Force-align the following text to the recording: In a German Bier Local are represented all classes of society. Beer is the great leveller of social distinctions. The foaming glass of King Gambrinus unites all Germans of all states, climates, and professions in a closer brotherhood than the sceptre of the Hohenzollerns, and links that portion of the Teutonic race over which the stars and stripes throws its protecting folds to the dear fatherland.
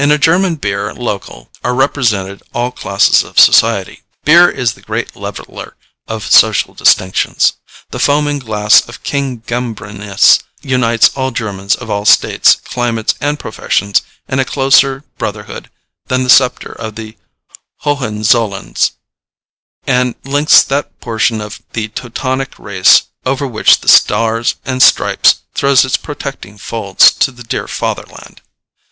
In 0.00 0.10
a 0.10 0.18
German 0.18 0.56
Bier 0.56 0.92
Local 0.92 1.48
are 1.62 1.72
represented 1.72 2.42
all 2.52 2.72
classes 2.72 3.22
of 3.22 3.38
society. 3.38 4.02
Beer 4.24 4.50
is 4.50 4.72
the 4.72 4.80
great 4.82 5.14
leveller 5.14 5.76
of 6.08 6.28
social 6.28 6.74
distinctions. 6.74 7.52
The 7.90 8.00
foaming 8.00 8.40
glass 8.40 8.80
of 8.88 9.04
King 9.04 9.42
Gambrinus 9.46 10.40
unites 10.60 11.10
all 11.14 11.30
Germans 11.30 11.76
of 11.76 11.88
all 11.88 12.04
states, 12.04 12.56
climates, 12.56 13.14
and 13.20 13.38
professions 13.38 14.02
in 14.28 14.40
a 14.40 14.44
closer 14.44 15.04
brotherhood 15.18 15.70
than 16.06 16.24
the 16.24 16.30
sceptre 16.30 16.72
of 16.72 16.96
the 16.96 17.16
Hohenzollerns, 17.84 18.90
and 19.86 20.16
links 20.24 20.64
that 20.64 21.00
portion 21.00 21.40
of 21.40 21.62
the 21.74 21.86
Teutonic 21.86 22.58
race 22.58 23.02
over 23.24 23.46
which 23.46 23.82
the 23.82 23.88
stars 23.88 24.56
and 24.64 24.82
stripes 24.82 25.42
throws 25.54 25.84
its 25.84 25.96
protecting 25.96 26.58
folds 26.58 27.12
to 27.12 27.30
the 27.30 27.44
dear 27.44 27.68
fatherland. 27.68 28.40